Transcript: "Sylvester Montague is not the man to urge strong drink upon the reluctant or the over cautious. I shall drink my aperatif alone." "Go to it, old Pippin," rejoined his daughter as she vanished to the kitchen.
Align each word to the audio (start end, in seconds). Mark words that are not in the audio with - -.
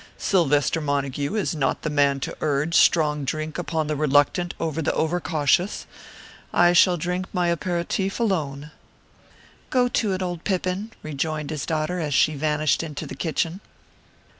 "Sylvester 0.17 0.81
Montague 0.81 1.35
is 1.35 1.53
not 1.53 1.83
the 1.83 1.89
man 1.91 2.19
to 2.21 2.35
urge 2.41 2.73
strong 2.73 3.23
drink 3.23 3.59
upon 3.59 3.85
the 3.85 3.95
reluctant 3.95 4.55
or 4.57 4.71
the 4.71 4.91
over 4.93 5.19
cautious. 5.19 5.85
I 6.51 6.73
shall 6.73 6.97
drink 6.97 7.27
my 7.31 7.51
aperatif 7.51 8.19
alone." 8.19 8.71
"Go 9.69 9.87
to 9.89 10.13
it, 10.13 10.23
old 10.23 10.43
Pippin," 10.43 10.89
rejoined 11.03 11.51
his 11.51 11.67
daughter 11.67 11.99
as 11.99 12.15
she 12.15 12.33
vanished 12.33 12.79
to 12.79 13.05
the 13.05 13.13
kitchen. 13.13 13.59